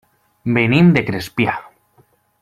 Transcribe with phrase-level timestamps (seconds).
[0.55, 1.53] Venim de Crespià.